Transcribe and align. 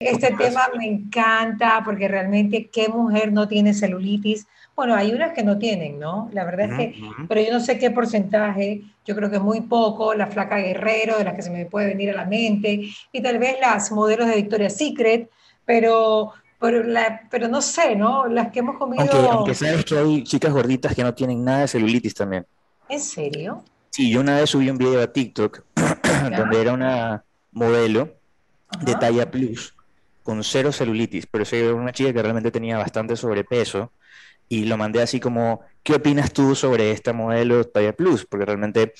Este 0.00 0.30
tema 0.30 0.68
me 0.78 0.86
encanta 0.86 1.82
porque 1.84 2.06
realmente 2.06 2.68
qué 2.68 2.88
mujer 2.88 3.32
no 3.32 3.48
tiene 3.48 3.74
celulitis. 3.74 4.46
Bueno, 4.76 4.94
hay 4.94 5.10
unas 5.10 5.32
que 5.32 5.42
no 5.42 5.58
tienen, 5.58 5.98
¿no? 5.98 6.30
La 6.32 6.44
verdad 6.44 6.70
es 6.70 6.78
que, 6.78 7.02
pero 7.28 7.40
yo 7.40 7.52
no 7.52 7.58
sé 7.58 7.80
qué 7.80 7.90
porcentaje, 7.90 8.82
yo 9.04 9.16
creo 9.16 9.28
que 9.28 9.40
muy 9.40 9.62
poco, 9.62 10.14
la 10.14 10.28
flaca 10.28 10.58
guerrero, 10.58 11.18
de 11.18 11.24
las 11.24 11.34
que 11.34 11.42
se 11.42 11.50
me 11.50 11.66
puede 11.66 11.88
venir 11.88 12.10
a 12.10 12.14
la 12.14 12.26
mente, 12.26 12.88
y 13.10 13.20
tal 13.20 13.40
vez 13.40 13.56
las 13.60 13.90
modelos 13.90 14.28
de 14.28 14.36
Victoria's 14.36 14.76
Secret, 14.76 15.30
pero, 15.64 16.32
pero, 16.60 16.84
la, 16.84 17.22
pero 17.28 17.48
no 17.48 17.60
sé, 17.60 17.96
¿no? 17.96 18.28
Las 18.28 18.52
que 18.52 18.60
hemos 18.60 18.78
comido... 18.78 19.02
Aunque, 19.02 19.28
aunque 19.28 19.54
sabes 19.56 19.84
que 19.84 19.98
hay 19.98 20.22
chicas 20.22 20.52
gorditas 20.52 20.94
que 20.94 21.02
no 21.02 21.12
tienen 21.12 21.44
nada 21.44 21.62
de 21.62 21.68
celulitis 21.68 22.14
también. 22.14 22.46
¿En 22.88 23.00
serio? 23.00 23.64
Sí, 23.90 24.12
yo 24.12 24.20
una 24.20 24.36
vez 24.36 24.50
subí 24.50 24.70
un 24.70 24.78
video 24.78 25.02
a 25.02 25.12
TikTok 25.12 25.64
donde 26.36 26.60
era 26.60 26.72
una 26.72 27.24
modelo 27.50 28.10
de 28.84 28.94
talla 28.94 29.28
plus 29.28 29.74
con 30.28 30.44
cero 30.44 30.72
celulitis, 30.72 31.26
pero 31.26 31.46
soy 31.46 31.62
una 31.62 31.90
chica 31.90 32.12
que 32.12 32.20
realmente 32.20 32.50
tenía 32.50 32.76
bastante 32.76 33.16
sobrepeso 33.16 33.92
y 34.46 34.66
lo 34.66 34.76
mandé 34.76 35.00
así 35.00 35.20
como, 35.20 35.62
¿qué 35.82 35.94
opinas 35.94 36.34
tú 36.34 36.54
sobre 36.54 36.90
esta 36.90 37.14
modelo 37.14 37.64
talla 37.64 37.94
plus? 37.94 38.26
Porque 38.26 38.44
realmente 38.44 38.92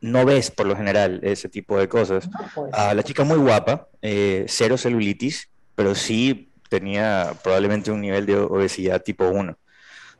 no 0.00 0.24
ves 0.24 0.50
por 0.50 0.66
lo 0.66 0.74
general 0.74 1.20
ese 1.22 1.48
tipo 1.48 1.78
de 1.78 1.88
cosas. 1.88 2.28
Pues. 2.56 2.72
Ah, 2.72 2.92
la 2.92 3.04
chica 3.04 3.22
muy 3.22 3.38
guapa, 3.38 3.86
eh, 4.02 4.46
cero 4.48 4.76
celulitis, 4.76 5.48
pero 5.76 5.94
sí 5.94 6.50
tenía 6.68 7.34
probablemente 7.44 7.92
un 7.92 8.00
nivel 8.00 8.26
de 8.26 8.36
obesidad 8.36 9.00
tipo 9.00 9.28
1. 9.28 9.56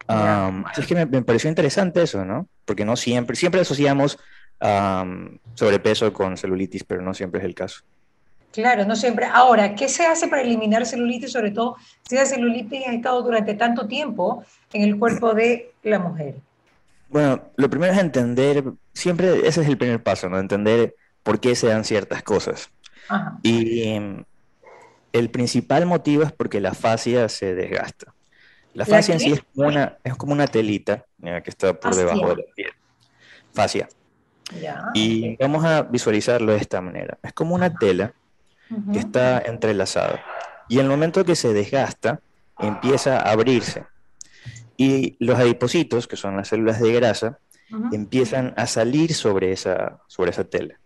así 0.07 0.83
es 0.83 0.87
que 0.87 0.95
me, 0.95 1.23
pareció 1.23 1.51
interesante 1.51 2.01
eso, 2.01 2.25
¿no? 2.25 2.47
Porque 2.65 2.85
no 2.85 2.95
siempre, 2.95 3.35
siempre 3.35 3.63
asociamos 3.63 4.21
sobrepeso 5.55 6.13
con 6.13 6.37
celulitis, 6.37 6.85
pero 6.85 7.03
no 7.03 7.13
siempre 7.13 7.41
es 7.41 7.45
el 7.45 7.57
caso. 7.57 7.83
Claro, 8.55 8.85
no 8.85 8.95
siempre. 8.95 9.27
Ahora, 9.27 9.75
¿qué 9.75 9.89
se 9.89 10.07
hace 10.07 10.29
para 10.29 10.43
eliminar 10.43 10.87
celulitis, 10.87 11.33
sobre 11.33 11.51
todo 11.51 11.77
si 12.09 12.15
la 12.15 12.25
celulitis 12.25 12.87
ha 12.87 12.93
estado 12.93 13.21
durante 13.21 13.55
tanto 13.55 13.89
tiempo 13.89 14.45
en 14.73 14.83
el 14.83 14.97
cuerpo 14.97 15.35
de 15.35 15.73
la 15.83 15.99
mujer? 15.99 16.37
Bueno, 17.09 17.43
lo 17.57 17.69
primero 17.69 17.93
es 17.93 17.99
entender, 17.99 18.63
siempre 18.93 19.49
ese 19.49 19.63
es 19.63 19.69
el 19.69 19.77
primer 19.77 20.01
paso, 20.05 20.29
¿no? 20.29 20.39
Entender 20.39 20.95
por 21.25 21.41
qué 21.41 21.57
se 21.57 21.67
dan 21.67 21.85
ciertas 21.85 22.23
cosas. 22.23 22.71
Y 23.43 23.89
em, 23.89 24.23
el 25.13 25.31
principal 25.31 25.85
motivo 25.85 26.23
es 26.23 26.31
porque 26.31 26.61
la 26.61 26.75
fascia 26.75 27.29
se 27.29 27.57
desgasta. 27.57 28.15
La 28.73 28.87
fascia 28.87 29.15
en 29.15 29.21
sí 29.21 29.33
es 29.33 29.43
como 29.53 29.67
una, 29.67 29.99
es 30.05 30.15
como 30.15 30.33
una 30.33 30.47
telita 30.47 31.05
que 31.21 31.51
está 31.51 31.75
por 31.75 31.97
debajo 31.97 32.29
de 32.29 32.37
la 32.37 32.55
piel. 32.55 32.71
Fascia. 33.53 33.89
y 34.95 35.37
vamos 35.39 35.65
a 35.65 35.83
visualizarlo 35.83 36.53
de 36.53 36.59
esta 36.59 36.81
manera. 36.81 37.19
Es 37.21 37.33
como 37.33 37.57
una 37.57 37.75
tela 37.75 38.15
que 38.93 38.99
está 38.99 39.39
entrelazado. 39.39 40.19
Y 40.69 40.79
el 40.79 40.89
momento 40.89 41.25
que 41.25 41.37
se 41.37 41.53
desgasta, 41.53 42.21
empieza 42.59 43.19
a 43.19 43.33
abrirse. 43.33 43.85
Y 44.77 45.17
los 45.25 45.39
adipocitos, 45.39 46.07
que 46.09 46.17
son 46.17 46.37
las 46.37 46.49
células 46.49 46.81
de 46.81 46.93
grasa, 46.93 47.39
empiezan 47.93 48.55
a 48.57 48.67
salir 48.67 49.15
sobre 49.15 49.53
esa, 49.53 50.01
sobre 50.07 50.31
esa 50.31 50.45
tela. 50.45 50.79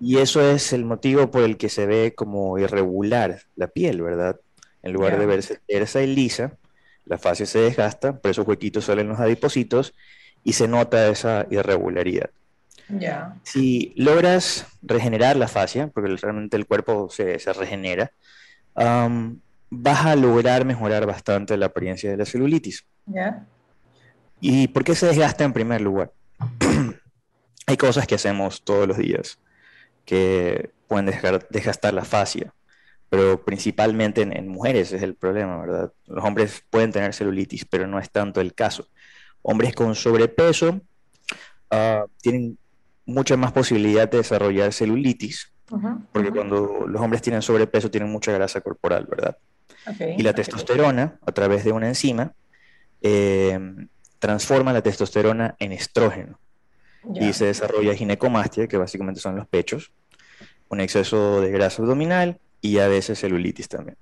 Y 0.00 0.18
eso 0.18 0.40
es 0.40 0.72
el 0.72 0.84
motivo 0.84 1.30
por 1.30 1.42
el 1.42 1.56
que 1.56 1.68
se 1.68 1.86
ve 1.86 2.14
como 2.14 2.58
irregular 2.58 3.42
la 3.56 3.68
piel, 3.68 4.02
¿verdad? 4.02 4.40
En 4.82 4.92
lugar 4.92 5.18
de 5.18 5.26
verse 5.26 5.60
tersa 5.66 6.02
y 6.02 6.06
lisa, 6.06 6.56
la 7.04 7.18
fascia 7.18 7.46
se 7.46 7.60
desgasta, 7.60 8.18
por 8.18 8.30
esos 8.30 8.46
huequitos 8.46 8.86
salen 8.86 9.08
los 9.08 9.20
adipocitos 9.20 9.94
y 10.42 10.54
se 10.54 10.68
nota 10.68 11.08
esa 11.08 11.46
irregularidad. 11.50 12.30
Si 13.42 13.92
logras 13.96 14.66
regenerar 14.82 15.36
la 15.36 15.48
fascia, 15.48 15.88
porque 15.88 16.16
realmente 16.16 16.56
el 16.56 16.66
cuerpo 16.66 17.08
se, 17.10 17.38
regenera, 17.52 18.12
vas 18.74 20.06
a 20.06 20.16
lograr 20.16 20.64
mejorar 20.64 21.06
bastante 21.06 21.56
la 21.56 21.66
apariencia 21.66 22.10
de 22.10 22.16
la 22.16 22.24
celulitis. 22.24 22.84
¿Y 24.40 24.68
por 24.68 24.84
qué 24.84 24.94
se 24.94 25.06
desgasta 25.06 25.44
en 25.44 25.52
primer 25.52 25.80
lugar? 25.80 26.12
Hay 27.66 27.76
cosas 27.76 28.06
que 28.06 28.14
hacemos 28.14 28.62
todos 28.64 28.88
los 28.88 28.96
días 28.96 29.38
que 30.04 30.72
pueden 30.88 31.06
desgastar 31.50 31.94
la 31.94 32.04
fascia, 32.04 32.52
pero 33.08 33.44
principalmente 33.44 34.22
en, 34.22 34.48
mujeres 34.48 34.92
es 34.92 35.02
el 35.02 35.14
problema, 35.14 35.60
¿verdad? 35.60 35.92
Los 36.06 36.24
hombres 36.24 36.64
pueden 36.70 36.90
tener 36.90 37.14
celulitis, 37.14 37.64
pero 37.64 37.86
no 37.86 37.98
es 37.98 38.10
tanto 38.10 38.40
el 38.40 38.54
caso. 38.54 38.88
Hombres 39.42 39.74
con 39.74 39.94
sobrepeso 39.94 40.80
ah, 41.70 42.06
tienen 42.20 42.58
mucha 43.10 43.36
más 43.36 43.52
posibilidad 43.52 44.08
de 44.10 44.18
desarrollar 44.18 44.72
celulitis, 44.72 45.52
porque 46.12 46.30
cuando 46.30 46.86
los 46.86 47.00
hombres 47.00 47.22
tienen 47.22 47.42
sobrepeso 47.42 47.90
tienen 47.90 48.10
mucha 48.10 48.32
grasa 48.32 48.60
corporal, 48.60 49.06
¿verdad? 49.08 49.36
y 50.16 50.22
la 50.22 50.34
testosterona, 50.34 51.18
a 51.24 51.32
través 51.32 51.64
de 51.64 51.72
una 51.72 51.88
enzima, 51.88 52.32
eh, 53.02 53.58
transforma 54.18 54.72
la 54.72 54.82
testosterona 54.82 55.56
en 55.58 55.72
estrógeno. 55.72 56.38
Y 57.14 57.32
se 57.32 57.46
desarrolla 57.46 57.94
ginecomastia, 57.94 58.66
que 58.68 58.76
básicamente 58.76 59.20
son 59.20 59.34
los 59.34 59.48
pechos, 59.48 59.90
un 60.68 60.80
exceso 60.80 61.40
de 61.40 61.50
grasa 61.50 61.80
abdominal 61.80 62.38
y 62.60 62.78
a 62.78 62.88
veces 62.88 63.18
celulitis 63.18 63.68
también. 63.68 63.96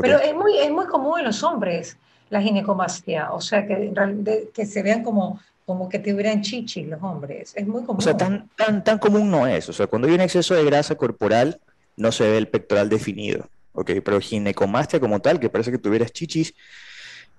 Pero 0.00 0.20
es 0.20 0.34
muy, 0.34 0.56
es 0.58 0.70
muy 0.70 0.86
común 0.86 1.18
en 1.18 1.24
los 1.24 1.42
hombres 1.42 1.96
la 2.30 2.40
ginecomastia, 2.40 3.32
o 3.32 3.40
sea, 3.40 3.66
que, 3.66 4.48
que 4.54 4.66
se 4.66 4.82
vean 4.82 5.02
como 5.02 5.40
como 5.70 5.88
que 5.88 6.00
tuvieran 6.00 6.42
chichi 6.42 6.84
los 6.84 7.00
hombres. 7.00 7.52
Es 7.54 7.64
muy 7.64 7.84
común. 7.84 7.98
O 7.98 8.00
sea, 8.00 8.16
tan, 8.16 8.48
tan, 8.56 8.82
tan 8.82 8.98
común 8.98 9.30
no 9.30 9.46
es. 9.46 9.68
O 9.68 9.72
sea, 9.72 9.86
cuando 9.86 10.08
hay 10.08 10.14
un 10.14 10.20
exceso 10.20 10.52
de 10.52 10.64
grasa 10.64 10.96
corporal, 10.96 11.60
no 11.96 12.10
se 12.10 12.28
ve 12.28 12.38
el 12.38 12.48
pectoral 12.48 12.88
definido. 12.88 13.48
¿ok? 13.72 13.92
Pero 14.04 14.20
ginecomastia 14.20 14.98
como 14.98 15.20
tal, 15.20 15.38
que 15.38 15.48
parece 15.48 15.70
que 15.70 15.78
tuvieras 15.78 16.12
chichis, 16.12 16.54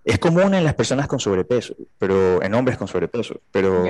es 0.05 0.17
común 0.17 0.53
en 0.53 0.63
las 0.63 0.75
personas 0.75 1.07
con 1.07 1.19
sobrepeso, 1.19 1.75
pero 1.99 2.41
en 2.41 2.53
hombres 2.53 2.77
con 2.77 2.87
sobrepeso. 2.87 3.41
Pero 3.51 3.83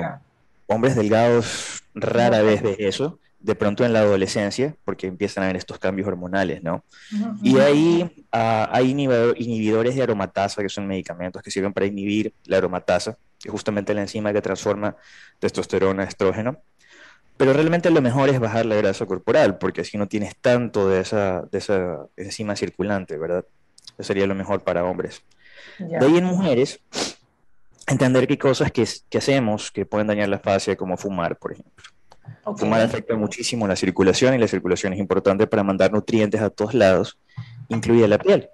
hombres 0.66 0.96
delgados 0.96 1.84
rara 1.94 2.41
vez 2.41 2.63
ves 2.63 2.78
eso. 2.79 3.19
De 3.40 3.53
pronto 3.53 3.85
en 3.85 3.94
la 3.94 4.00
adolescencia, 4.00 4.75
porque 4.85 5.06
empiezan 5.06 5.44
a 5.44 5.46
haber 5.46 5.58
estos 5.58 5.78
cambios 5.78 6.08
hormonales, 6.08 6.63
¿no? 6.63 6.84
Y 7.44 7.59
ahí 7.59 8.25
ah, 8.31 8.69
hay 8.72 8.90
inhibidores 8.90 9.96
de 9.96 10.02
aromatasa, 10.02 10.63
que 10.63 10.69
son 10.69 10.88
medicamentos 10.88 11.44
que 11.44 11.52
sirven 11.52 11.73
para 11.73 11.85
inhibir 11.85 12.34
la 12.46 12.58
aromatasa 12.58 13.19
que 13.41 13.50
es 13.50 13.52
justamente 13.52 13.94
la 13.94 14.02
enzima 14.02 14.34
que 14.34 14.41
transforma 14.41 14.96
testosterona 15.40 16.03
a 16.03 16.06
estrógeno. 16.06 16.62
Pero 17.38 17.53
realmente 17.53 17.90
lo 17.90 18.02
mejor 18.02 18.29
es 18.29 18.40
bajar 18.40 18.66
la 18.66 18.75
grasa 18.75 19.06
corporal, 19.06 19.57
porque 19.57 19.81
así 19.81 19.97
no 19.97 20.07
tienes 20.07 20.35
tanto 20.35 20.88
de 20.88 21.02
esa, 21.02 21.41
de 21.52 21.57
esa 21.57 22.06
enzima 22.16 22.56
circulante, 22.56 23.18
¿verdad? 23.18 23.46
Eso 23.97 24.03
sería 24.03 24.28
lo 24.28 24.35
mejor 24.35 24.63
para 24.63 24.85
hombres. 24.85 25.24
De 25.79 26.06
ahí 26.06 26.18
en 26.18 26.25
mujeres, 26.25 26.79
entender 27.88 28.28
qué 28.28 28.38
cosas 28.38 28.72
que, 28.72 28.88
que, 29.09 29.18
hacemos 29.18 29.72
que 29.72 29.85
pueden 29.85 30.08
dañar 30.08 30.29
la 30.29 30.40
fascia, 30.40 30.75
como 30.75 30.97
fumar, 30.97 31.38
por 31.38 31.53
ejemplo. 31.53 31.84
Fumar 32.58 32.81
afecta 32.81 33.16
muchísimo 33.16 33.68
la 33.68 33.75
circulación 33.75 34.35
y 34.35 34.38
la 34.38 34.47
circulación 34.47 34.94
es 34.94 35.00
importante 35.00 35.47
para 35.47 35.63
mandar 35.63 35.91
nutrientes 35.91 36.41
a 36.41 36.50
todos 36.50 36.73
lados, 36.73 37.18
incluida 37.69 38.08
la 38.08 38.19
piel. 38.19 38.50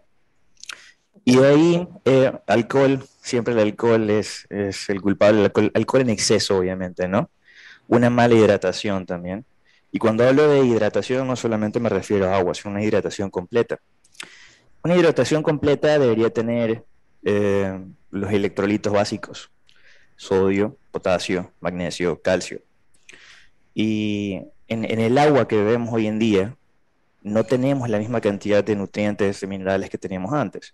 Y 1.29 1.35
de 1.35 1.45
ahí, 1.45 1.87
eh, 2.05 2.31
alcohol, 2.47 3.03
siempre 3.21 3.53
el 3.53 3.59
alcohol 3.59 4.09
es, 4.09 4.47
es 4.49 4.89
el 4.89 5.01
culpable, 5.01 5.51
el 5.53 5.71
alcohol, 5.73 6.01
en 6.01 6.09
exceso, 6.09 6.57
obviamente, 6.57 7.05
¿no? 7.09 7.29
Una 7.89 8.09
mala 8.09 8.33
hidratación 8.33 9.05
también. 9.05 9.43
Y 9.91 9.99
cuando 9.99 10.25
hablo 10.25 10.47
de 10.47 10.63
hidratación, 10.63 11.27
no 11.27 11.35
solamente 11.35 11.81
me 11.81 11.89
refiero 11.89 12.29
a 12.29 12.37
agua, 12.37 12.53
sino 12.53 12.71
una 12.71 12.81
hidratación 12.81 13.29
completa. 13.29 13.77
Una 14.81 14.95
hidratación 14.95 15.43
completa 15.43 15.99
debería 15.99 16.29
tener 16.29 16.85
eh, 17.25 17.77
los 18.09 18.31
electrolitos 18.31 18.93
básicos, 18.93 19.51
sodio, 20.15 20.77
potasio, 20.91 21.51
magnesio, 21.59 22.21
calcio. 22.21 22.61
Y 23.75 24.43
en, 24.69 24.85
el 24.85 25.17
agua 25.17 25.45
que 25.45 25.57
bebemos 25.57 25.93
hoy 25.93 26.07
en 26.07 26.19
día, 26.19 26.55
no 27.21 27.43
tenemos 27.43 27.89
la 27.89 27.99
misma 27.99 28.21
cantidad 28.21 28.63
de 28.63 28.77
nutrientes 28.77 29.43
y 29.43 29.47
minerales 29.47 29.89
que 29.89 29.97
teníamos 29.97 30.31
antes. 30.31 30.73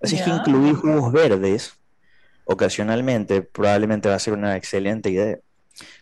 Así 0.00 0.16
es 0.16 0.22
que 0.22 0.30
incluir 0.30 0.74
jugos 0.74 1.12
verdes 1.12 1.78
ocasionalmente 2.44 3.42
probablemente 3.42 4.08
va 4.08 4.14
a 4.14 4.18
ser 4.18 4.34
una 4.34 4.56
excelente 4.56 5.10
idea. 5.10 5.38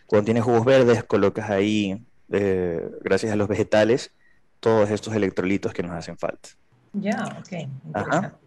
Cuando 0.05 0.25
tienes 0.25 0.43
jugos 0.43 0.63
verdes, 0.65 1.03
colocas 1.03 1.49
ahí, 1.49 2.01
eh, 2.31 2.89
gracias 3.01 3.33
a 3.33 3.35
los 3.35 3.47
vegetales, 3.47 4.11
todos 4.59 4.89
estos 4.89 5.13
electrolitos 5.13 5.73
que 5.73 5.83
nos 5.83 5.91
hacen 5.91 6.17
falta. 6.17 6.49
Ya, 6.93 7.37
ok. 7.39 7.51
Interesante. 7.85 8.37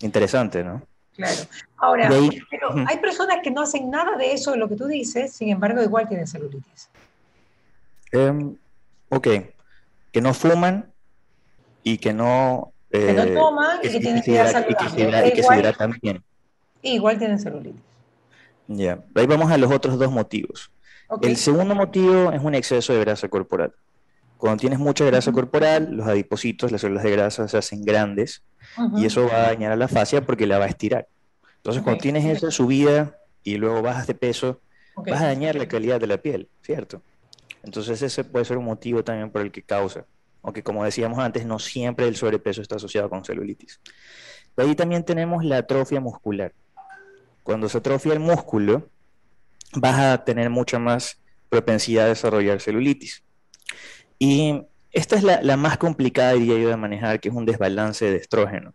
Interesante, 0.00 0.64
¿no? 0.64 0.82
Claro. 1.16 1.40
Ahora, 1.78 2.10
pero 2.50 2.74
hay 2.86 2.98
personas 2.98 3.38
que 3.42 3.50
no 3.50 3.62
hacen 3.62 3.90
nada 3.90 4.16
de 4.16 4.32
eso, 4.32 4.52
de 4.52 4.58
lo 4.58 4.68
que 4.68 4.76
tú 4.76 4.86
dices, 4.86 5.32
sin 5.32 5.48
embargo, 5.48 5.82
igual 5.82 6.06
tienen 6.06 6.26
celulitis. 6.26 6.90
Em, 8.12 8.56
ok. 9.08 9.28
Que 10.12 10.20
no 10.20 10.32
fuman 10.32 10.92
y 11.82 11.98
que 11.98 12.12
no 12.12 12.72
que 12.90 13.12
no 13.12 13.22
eh, 13.22 13.34
toman 13.34 13.78
y 13.82 13.88
que 13.88 14.00
tienen 14.00 14.22
que 14.22 14.30
ir 14.32 14.40
a 14.40 15.26
Y 15.26 15.32
que 15.32 15.42
se 15.42 15.56
hidratan 15.56 15.98
bien. 16.00 16.22
Igual 16.82 17.18
tienen 17.18 17.38
celulitis. 17.38 17.82
Ya, 18.68 19.02
ahí 19.14 19.26
vamos 19.26 19.50
a 19.50 19.56
los 19.56 19.70
otros 19.72 19.98
dos 19.98 20.10
motivos. 20.10 20.70
El 21.22 21.36
segundo 21.36 21.74
motivo 21.74 22.32
es 22.32 22.42
un 22.42 22.54
exceso 22.54 22.92
de 22.92 23.00
grasa 23.00 23.28
corporal. 23.28 23.72
Cuando 24.36 24.60
tienes 24.60 24.78
mucha 24.78 25.04
grasa 25.04 25.32
corporal, 25.32 25.88
los 25.90 26.06
adipocitos, 26.06 26.70
las 26.70 26.82
células 26.82 27.02
de 27.02 27.10
grasa 27.10 27.48
se 27.48 27.56
hacen 27.56 27.82
grandes 27.82 28.42
y 28.96 29.06
eso 29.06 29.26
va 29.26 29.38
a 29.38 29.48
dañar 29.48 29.72
a 29.72 29.76
la 29.76 29.88
fascia 29.88 30.24
porque 30.24 30.46
la 30.46 30.58
va 30.58 30.66
a 30.66 30.68
estirar. 30.68 31.08
Entonces, 31.56 31.82
cuando 31.82 32.00
tienes 32.00 32.24
esa 32.24 32.50
subida 32.50 33.18
y 33.42 33.56
luego 33.56 33.82
bajas 33.82 34.06
de 34.06 34.14
peso, 34.14 34.60
vas 34.96 35.20
a 35.22 35.26
dañar 35.26 35.56
la 35.56 35.66
calidad 35.66 35.98
de 35.98 36.06
la 36.06 36.18
piel, 36.18 36.48
¿cierto? 36.62 37.02
Entonces, 37.62 38.00
ese 38.02 38.22
puede 38.22 38.44
ser 38.44 38.58
un 38.58 38.66
motivo 38.66 39.02
también 39.02 39.30
por 39.30 39.42
el 39.42 39.50
que 39.50 39.62
causa. 39.62 40.04
Aunque, 40.48 40.62
como 40.62 40.82
decíamos 40.82 41.18
antes, 41.18 41.44
no 41.44 41.58
siempre 41.58 42.08
el 42.08 42.16
sobrepeso 42.16 42.62
está 42.62 42.76
asociado 42.76 43.10
con 43.10 43.22
celulitis. 43.22 43.82
De 44.56 44.62
ahí 44.62 44.74
también 44.74 45.04
tenemos 45.04 45.44
la 45.44 45.58
atrofia 45.58 46.00
muscular. 46.00 46.54
Cuando 47.42 47.68
se 47.68 47.76
atrofia 47.76 48.14
el 48.14 48.20
músculo, 48.20 48.88
vas 49.74 49.98
a 49.98 50.24
tener 50.24 50.48
mucha 50.48 50.78
más 50.78 51.20
propensidad 51.50 52.06
a 52.06 52.08
desarrollar 52.08 52.62
celulitis. 52.62 53.22
Y 54.18 54.62
esta 54.90 55.16
es 55.16 55.22
la, 55.22 55.56
más 55.58 55.76
complicada, 55.76 56.32
diría 56.32 56.58
yo, 56.58 56.70
de 56.70 56.78
manejar, 56.78 57.20
que 57.20 57.28
es 57.28 57.34
un 57.34 57.44
desbalance 57.44 58.10
de 58.10 58.16
estrógeno. 58.16 58.72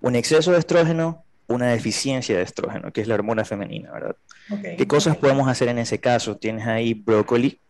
Un 0.00 0.16
exceso 0.16 0.50
de 0.50 0.58
estrógeno, 0.58 1.24
una 1.46 1.68
deficiencia 1.68 2.36
de 2.36 2.42
estrógeno, 2.42 2.92
que 2.92 3.02
es 3.02 3.06
la 3.06 3.14
hormona 3.14 3.44
femenina, 3.44 3.92
¿verdad? 3.92 4.16
¿Qué 4.76 4.88
cosas 4.88 5.16
podemos 5.16 5.46
hacer 5.46 5.68
en 5.68 5.78
ese 5.78 6.00
caso? 6.00 6.36
Tienes 6.36 6.66
ahí 6.66 6.92
brócoli 6.92 7.60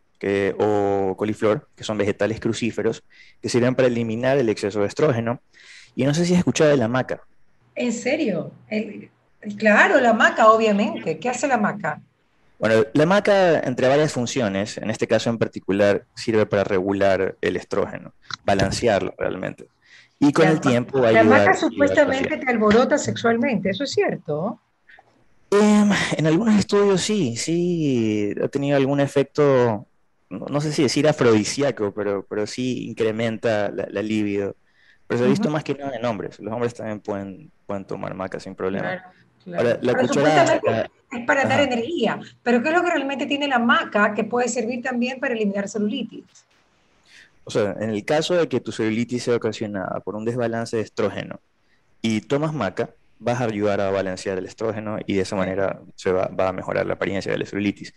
o 0.59 1.15
coliflor, 1.17 1.69
que 1.77 1.85
son 1.85 1.99
vegetales 1.99 2.41
crucíferos, 2.41 3.03
que 3.43 3.49
sirven 3.49 3.75
para 3.75 3.89
eliminar 3.89 4.39
el 4.39 4.49
exceso 4.49 4.81
de 4.81 4.87
estrógeno. 4.87 5.41
Y 5.95 6.05
no 6.05 6.15
sé 6.15 6.25
si 6.25 6.33
has 6.33 6.39
escuchado 6.39 6.71
de 6.71 6.77
la 6.77 6.89
maca. 6.89 7.23
¿En 7.75 7.93
serio? 7.93 8.53
claro, 9.59 10.01
la 10.01 10.13
maca, 10.13 10.49
obviamente. 10.49 11.19
¿Qué 11.19 11.29
hace 11.29 11.47
la 11.47 11.59
maca? 11.59 12.01
Bueno, 12.59 12.85
la 12.95 13.07
maca, 13.07 13.61
entre 13.61 13.89
varias 13.89 14.13
funciones, 14.13 14.79
en 14.79 14.91
este 14.91 15.07
caso 15.07 15.29
en 15.29 15.39
particular, 15.39 16.07
sirve 16.15 16.47
para 16.47 16.65
regular 16.65 17.37
el 17.41 17.57
estrógeno, 17.57 18.15
balancearlo 18.45 19.13
realmente. 19.19 19.67
Y 20.19 20.33
con 20.33 20.49
el 20.49 20.61
tiempo 20.61 21.01
va 21.01 21.09
a 21.09 21.13
La 21.13 21.25
maca 21.25 21.55
supuestamente 21.55 22.37
te 22.37 22.51
alborota 22.51 22.97
sexualmente, 22.97 23.71
¿eso 23.71 23.85
es 23.85 23.91
cierto? 23.91 24.61
Em, 25.51 25.91
en 26.17 26.27
algunos 26.27 26.55
estudios 26.59 27.01
sí, 27.03 27.37
sí 27.37 28.33
ha 28.43 28.49
tenido 28.49 28.77
algún 28.77 29.01
efecto, 29.01 29.87
no, 30.35 30.61
sé 30.61 30.73
si 30.73 30.83
decir 30.83 31.09
afrodisíaco, 31.09 31.93
pero, 31.93 32.25
pero 32.29 32.47
sí 32.47 32.87
incrementa 32.87 33.71
la, 33.71 34.03
libido. 34.03 34.57
Pero 35.07 35.19
se 35.19 35.25
ha 35.25 35.29
visto 35.29 35.51
más 35.51 35.65
que 35.65 35.75
nada 35.75 35.97
en 35.97 36.05
hombres. 36.05 36.41
Los 36.41 36.53
hombres 36.53 36.75
también 36.75 37.01
pueden, 37.01 37.51
pueden 37.67 37.85
tomar 37.85 38.15
maca 38.15 38.41
sin 38.41 38.55
problema. 38.55 39.03
Ahora, 39.47 39.79
la 39.83 39.95
cucharada, 39.95 40.61
es 41.13 41.27
para 41.27 41.45
dar 41.45 41.61
energía, 41.61 42.19
pero 42.43 42.63
¿qué 42.63 42.71
es 42.71 42.75
lo 42.75 42.83
que 42.83 42.91
realmente 42.91 43.27
tiene 43.27 43.47
la 43.47 43.59
maca 43.59 44.15
que 44.15 44.25
puede 44.25 44.49
servir 44.49 44.83
también 44.83 45.21
para 45.21 45.35
eliminar 45.35 45.69
celulitis? 45.69 46.25
O 47.45 47.51
sea, 47.51 47.77
en 47.79 47.91
el 47.91 48.05
caso 48.05 48.35
de 48.35 48.49
que 48.49 48.61
tu 48.61 48.73
celulitis 48.73 49.25
sea 49.25 49.37
ocasionada 49.37 50.01
por 50.01 50.17
un 50.17 50.25
desbalance 50.25 50.79
de 50.79 50.83
estrógeno 50.83 51.41
y 52.01 52.23
tomas 52.23 52.55
maca, 52.55 52.91
vas 53.25 53.41
a 53.41 53.45
ayudar 53.45 53.81
a 53.81 53.91
balancear 53.91 54.39
el 54.39 54.47
estrógeno 54.47 54.99
y 55.07 55.15
de 55.15 55.23
esa 55.23 55.35
manera 55.35 55.81
se 55.97 56.13
va, 56.13 56.31
a 56.37 56.53
mejorar 56.53 56.87
la 56.87 56.95
apariencia 56.95 57.33
de 57.33 57.39
la 57.39 57.47
celulitis. 57.47 57.95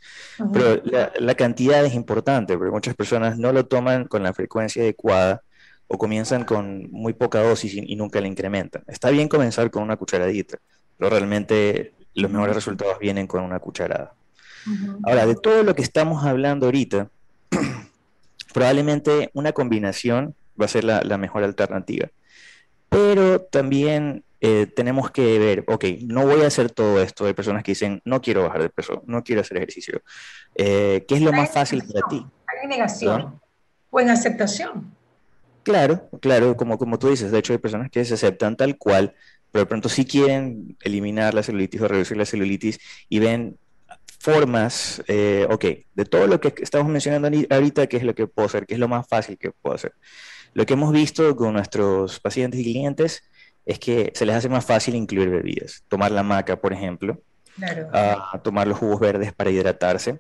Pero 0.53 0.81
la, 1.19 1.35
cantidad 1.35 1.83
es 1.85 1.93
importante, 1.93 2.57
porque 2.57 2.71
muchas 2.71 2.95
personas 2.95 3.37
no 3.37 3.51
lo 3.51 3.65
toman 3.65 4.05
con 4.05 4.23
la 4.23 4.33
frecuencia 4.33 4.81
adecuada 4.81 5.43
o 5.87 5.97
comienzan 5.97 6.45
con 6.45 6.89
muy 6.91 7.13
poca 7.13 7.41
dosis 7.41 7.73
y 7.75 7.95
nunca 7.95 8.21
la 8.21 8.27
incrementan. 8.27 8.83
Está 8.87 9.09
bien 9.09 9.27
comenzar 9.27 9.69
con 9.69 9.83
una 9.83 9.97
cucharadita, 9.97 10.57
pero 10.97 11.09
realmente 11.09 11.93
los 12.13 12.31
mejores 12.31 12.55
resultados 12.55 12.97
vienen 12.99 13.27
con 13.27 13.43
una 13.43 13.59
cucharada. 13.59 14.13
Ahora, 15.03 15.25
de 15.25 15.35
todo 15.35 15.63
lo 15.63 15.75
que 15.75 15.81
estamos 15.81 16.25
hablando 16.25 16.65
ahorita, 16.65 17.09
probablemente 18.53 19.29
una 19.33 19.53
combinación 19.53 20.35
va 20.59 20.65
a 20.65 20.69
ser 20.69 20.83
la, 20.83 21.17
mejor 21.17 21.43
alternativa. 21.43 22.09
Pero 22.89 23.41
también 23.41 24.23
eh, 24.39 24.67
tenemos 24.75 25.11
que 25.11 25.39
ver, 25.39 25.63
ok, 25.67 25.85
no 26.03 26.25
voy 26.25 26.41
a 26.41 26.47
hacer 26.47 26.69
todo 26.71 27.01
esto. 27.01 27.25
Hay 27.25 27.33
personas 27.33 27.63
que 27.63 27.71
dicen, 27.71 28.01
no 28.05 28.21
quiero 28.21 28.43
bajar 28.43 28.61
de 28.61 28.69
peso, 28.69 29.03
no 29.07 29.23
quiero 29.23 29.41
hacer 29.41 29.57
ejercicio. 29.57 30.01
Eh, 30.55 31.05
¿Qué 31.07 31.15
es 31.15 31.21
lo 31.21 31.31
más 31.33 31.51
fácil 31.51 31.83
para 31.83 32.07
ti? 32.07 32.25
Hay 32.47 32.67
negación 32.67 33.39
o 33.89 33.99
en 33.99 34.09
aceptación. 34.09 34.95
Claro, 35.63 36.09
claro, 36.21 36.55
como, 36.55 36.77
como 36.77 36.97
tú 36.97 37.09
dices, 37.09 37.31
de 37.31 37.39
hecho 37.39 37.53
hay 37.53 37.59
personas 37.59 37.89
que 37.89 38.05
se 38.05 38.13
aceptan 38.13 38.55
tal 38.55 38.77
cual, 38.77 39.13
pero 39.51 39.63
de 39.63 39.65
pronto 39.67 39.89
sí 39.89 40.05
quieren 40.05 40.77
eliminar 40.81 41.33
la 41.33 41.43
celulitis 41.43 41.81
o 41.81 41.87
reducir 41.87 42.15
la 42.15 42.25
celulitis 42.25 42.79
y 43.09 43.19
ven 43.19 43.57
formas, 44.19 45.03
eh, 45.07 45.45
ok, 45.49 45.65
de 45.93 46.05
todo 46.05 46.27
lo 46.27 46.39
que 46.39 46.53
estamos 46.61 46.87
mencionando 46.87 47.29
ahorita, 47.49 47.87
¿qué 47.87 47.97
es 47.97 48.03
lo 48.03 48.15
que 48.15 48.27
puedo 48.27 48.47
hacer? 48.47 48.65
¿Qué 48.65 48.75
es 48.75 48.79
lo 48.79 48.87
más 48.87 49.07
fácil 49.07 49.37
que 49.37 49.51
puedo 49.51 49.75
hacer? 49.75 49.93
Lo 50.53 50.65
que 50.65 50.73
hemos 50.73 50.91
visto 50.91 51.35
con 51.35 51.53
nuestros 51.53 52.19
pacientes 52.19 52.59
y 52.59 52.63
clientes 52.63 53.23
es 53.67 53.79
que 53.79 54.11
se 54.15 54.25
les 54.25 54.35
hace 54.35 54.47
más 54.47 54.65
fácil 54.65 54.95
incluir 54.95 55.29
bebidas. 55.29 55.83
Tomar 55.89 56.11
la 56.11 56.23
maca, 56.23 56.55
por 56.55 56.71
ejemplo, 56.71 57.21
a 57.91 58.39
tomar 58.41 58.65
los 58.65 58.77
jugos 58.77 58.99
verdes 58.99 59.33
para 59.33 59.51
hidratarse. 59.51 60.19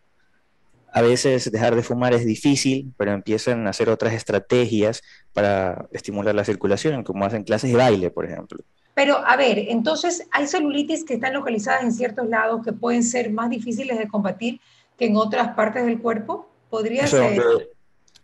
A 0.91 1.01
veces 1.01 1.49
dejar 1.49 1.75
de 1.75 1.81
fumar 1.81 2.13
es 2.13 2.25
difícil, 2.25 2.93
pero 2.97 3.13
empiezan 3.13 3.65
a 3.65 3.69
hacer 3.69 3.89
otras 3.89 4.13
estrategias 4.13 5.01
para 5.33 5.87
estimular 5.91 6.35
la 6.35 6.43
circulación, 6.43 7.03
como 7.03 7.23
hacen 7.23 7.43
clases 7.43 7.71
de 7.71 7.77
baile, 7.77 8.09
por 8.09 8.25
ejemplo. 8.25 8.59
Pero, 8.93 9.17
a 9.25 9.37
ver, 9.37 9.59
entonces 9.59 10.27
hay 10.31 10.47
celulitis 10.47 11.05
que 11.05 11.13
están 11.13 11.33
localizadas 11.33 11.83
en 11.83 11.93
ciertos 11.93 12.27
lados 12.27 12.61
que 12.65 12.73
pueden 12.73 13.03
ser 13.03 13.31
más 13.31 13.49
difíciles 13.49 13.97
de 13.97 14.09
combatir 14.09 14.59
que 14.97 15.05
en 15.05 15.15
otras 15.15 15.55
partes 15.55 15.85
del 15.85 16.01
cuerpo. 16.01 16.49
¿Podría 16.69 17.07
ser? 17.07 17.41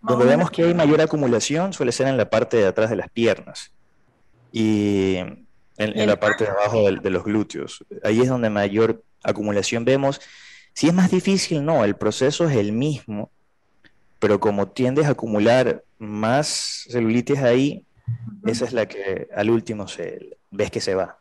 Donde, 0.02 0.26
vemos 0.26 0.52
que 0.52 0.66
hay 0.66 0.74
mayor 0.74 1.00
acumulación 1.00 1.72
suele 1.72 1.94
ser 1.94 2.08
en 2.08 2.18
la 2.18 2.30
parte 2.30 2.58
de 2.58 2.66
atrás 2.66 2.90
de 2.90 2.98
las 2.98 3.10
piernas 3.10 3.72
y 4.56 5.18
en, 5.18 6.08
la 6.08 6.20
parte 6.20 6.44
de 6.44 6.52
abajo 6.52 6.86
de, 6.86 6.98
de, 6.98 7.10
los 7.10 7.24
glúteos. 7.24 7.84
Ahí 8.04 8.22
es 8.22 8.30
donde 8.30 8.52
mayor 8.52 9.04
acumulación 9.24 9.84
vemos. 9.84 10.22
Si 10.74 10.88
es 10.88 10.94
más 10.94 11.10
difícil, 11.10 11.66
no, 11.66 11.84
el 11.84 11.96
proceso 11.96 12.48
es 12.48 12.56
el 12.56 12.72
mismo, 12.72 13.32
pero 14.20 14.40
como 14.40 14.68
tiendes 14.68 15.08
a 15.08 15.12
acumular 15.12 15.84
más 15.98 16.86
celulitis 16.88 17.40
ahí, 17.40 17.84
esa 18.46 18.66
es 18.66 18.74
la 18.74 18.88
que 18.88 19.28
al 19.36 19.50
último 19.50 19.88
se, 19.88 20.38
ves 20.52 20.70
que 20.70 20.82
se 20.82 20.94
va. 20.94 21.18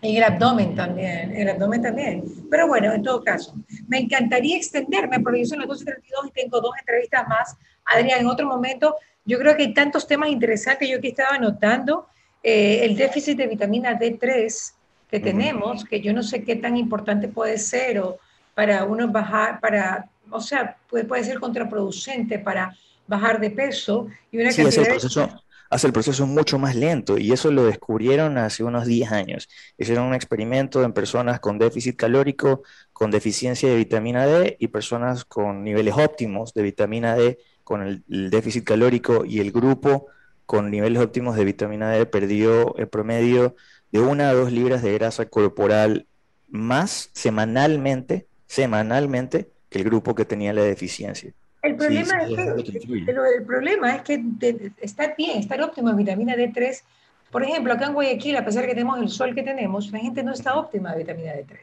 Y 0.00 0.16
el 0.16 0.24
abdomen 0.24 0.74
también, 0.74 1.34
el 1.36 1.48
abdomen 1.50 1.82
también. 1.82 2.24
Pero 2.50 2.66
bueno, 2.66 2.92
en 2.92 3.02
todo 3.02 3.22
caso, 3.22 3.54
me 3.86 3.98
encantaría 3.98 4.56
extenderme, 4.56 5.20
porque 5.20 5.40
yo 5.40 5.46
soy 5.46 5.58
las 5.58 5.68
12.32 5.68 6.28
y 6.28 6.30
tengo 6.32 6.60
dos 6.60 6.72
entrevistas 6.80 7.26
más. 7.28 7.56
Adrián, 7.84 8.20
en 8.20 8.26
otro 8.26 8.46
momento, 8.46 8.96
yo 9.28 9.38
creo 9.38 9.54
que 9.56 9.64
hay 9.64 9.74
tantos 9.74 10.06
temas 10.06 10.30
interesantes, 10.30 10.88
yo 10.88 10.96
aquí 10.96 11.08
estaba 11.08 11.36
anotando, 11.36 12.06
eh, 12.42 12.80
el 12.82 12.96
déficit 12.96 13.36
de 13.36 13.46
vitamina 13.46 13.98
D3 13.98 14.72
que 15.10 15.20
tenemos, 15.20 15.84
que 15.84 16.00
yo 16.00 16.14
no 16.14 16.22
sé 16.22 16.44
qué 16.44 16.56
tan 16.56 16.78
importante 16.78 17.28
puede 17.28 17.58
ser 17.58 17.98
o 17.98 18.18
para 18.54 18.84
uno 18.84 19.06
bajar, 19.08 19.60
para, 19.60 20.08
o 20.30 20.40
sea, 20.40 20.78
puede, 20.88 21.04
puede 21.04 21.24
ser 21.24 21.38
contraproducente 21.38 22.38
para 22.38 22.74
bajar 23.06 23.38
de 23.38 23.50
peso. 23.50 24.08
Y 24.32 24.38
una 24.38 24.50
sí, 24.50 24.62
cantidad 24.62 24.86
proceso, 24.86 25.28
hace 25.68 25.86
el 25.86 25.92
proceso 25.92 26.26
mucho 26.26 26.58
más 26.58 26.74
lento 26.74 27.18
y 27.18 27.32
eso 27.32 27.50
lo 27.50 27.64
descubrieron 27.64 28.38
hace 28.38 28.64
unos 28.64 28.86
10 28.86 29.12
años. 29.12 29.48
Hicieron 29.76 30.06
un 30.06 30.14
experimento 30.14 30.82
en 30.84 30.94
personas 30.94 31.38
con 31.38 31.58
déficit 31.58 31.96
calórico, 31.96 32.62
con 32.94 33.10
deficiencia 33.10 33.68
de 33.68 33.76
vitamina 33.76 34.26
D 34.26 34.56
y 34.58 34.68
personas 34.68 35.26
con 35.26 35.64
niveles 35.64 35.94
óptimos 35.98 36.54
de 36.54 36.62
vitamina 36.62 37.14
D 37.14 37.38
con 37.68 37.82
el, 37.82 38.30
déficit 38.30 38.64
calórico 38.64 39.26
y 39.26 39.40
el 39.40 39.52
grupo 39.52 40.06
con 40.46 40.70
niveles 40.70 41.02
óptimos 41.02 41.36
de 41.36 41.44
vitamina 41.44 41.90
D 41.90 42.06
perdió 42.06 42.74
el 42.78 42.88
promedio 42.88 43.56
de 43.92 44.00
una 44.00 44.30
a 44.30 44.32
dos 44.32 44.50
libras 44.50 44.80
de 44.80 44.94
grasa 44.94 45.26
corporal 45.26 46.06
más 46.48 47.10
semanalmente, 47.12 48.26
semanalmente, 48.46 49.50
que 49.68 49.80
el 49.80 49.84
grupo 49.84 50.14
que 50.14 50.24
tenía 50.24 50.54
la 50.54 50.62
deficiencia. 50.62 51.30
El 51.60 51.76
problema, 51.76 52.22
es 52.22 52.34
que, 52.34 52.78
el 53.06 53.44
problema 53.44 53.96
es 53.96 54.00
que 54.00 54.72
está 54.80 55.14
bien, 55.18 55.40
está 55.40 55.62
óptimo 55.62 55.90
en 55.90 55.96
vitamina 55.96 56.36
D3. 56.36 56.82
Por 57.30 57.42
ejemplo, 57.42 57.74
acá 57.74 57.88
en 57.88 57.92
Guayaquil, 57.92 58.38
a 58.38 58.46
pesar 58.46 58.62
de 58.62 58.68
que 58.68 58.74
tenemos 58.76 58.98
el 58.98 59.10
sol 59.10 59.34
que 59.34 59.42
tenemos, 59.42 59.92
la 59.92 59.98
gente 59.98 60.22
no 60.22 60.32
está 60.32 60.54
óptima 60.54 60.92
de 60.92 61.00
vitamina 61.00 61.34
D3. 61.34 61.58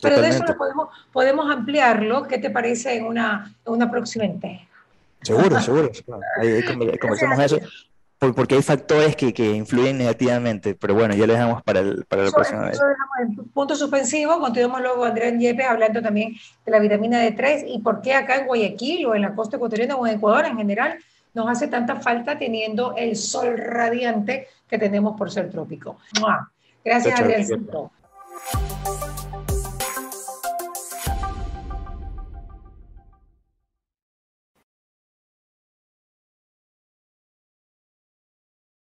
Pero 0.00 0.20
de 0.20 0.28
eso 0.28 0.44
podemos, 0.56 0.90
podemos 1.12 1.50
ampliarlo. 1.50 2.22
¿Qué 2.28 2.38
te 2.38 2.50
parece 2.50 2.94
en 2.94 3.06
una, 3.06 3.52
una 3.64 3.90
próxima 3.90 4.26
entrega? 4.26 4.68
Seguro, 5.24 5.60
seguro. 5.60 5.90
Ahí, 6.40 6.62
conversamos 6.98 7.38
eso 7.40 7.58
porque 8.32 8.54
hay 8.54 8.62
factores 8.62 9.16
que, 9.16 9.34
que, 9.34 9.52
influyen 9.52 9.98
negativamente, 9.98 10.74
pero 10.74 10.94
bueno, 10.94 11.14
ya 11.14 11.26
lo 11.26 11.34
dejamos 11.34 11.62
para, 11.62 11.80
el, 11.80 12.04
para 12.06 12.24
la 12.24 12.30
próxima 12.30 12.66
vez. 12.66 12.80
punto 13.52 13.76
suspensivo, 13.76 14.40
continuamos 14.40 14.80
luego 14.80 15.04
Andrés 15.04 15.34
Yepes 15.38 15.66
hablando 15.66 16.00
también 16.00 16.34
de 16.64 16.72
la 16.72 16.78
vitamina 16.78 17.22
D3 17.22 17.64
y 17.66 17.80
por 17.80 18.00
qué 18.00 18.14
acá 18.14 18.36
en 18.36 18.46
Guayaquil 18.46 19.06
o 19.06 19.14
en 19.14 19.22
la 19.22 19.34
costa 19.34 19.56
ecuatoriana 19.56 19.96
o 19.96 20.06
en 20.06 20.14
Ecuador 20.14 20.46
en 20.46 20.56
general 20.56 20.98
nos 21.34 21.48
hace 21.48 21.66
tanta 21.66 21.96
falta 21.96 22.38
teniendo 22.38 22.94
el 22.96 23.16
sol 23.16 23.58
radiante 23.58 24.48
que 24.68 24.78
tenemos 24.78 25.18
por 25.18 25.30
ser 25.30 25.50
trópico. 25.50 25.98
Gracias, 26.84 27.20
Adrián. 27.20 27.46